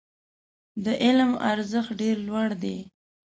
[0.83, 2.77] د علم ارزښت ډېر لوړ دی.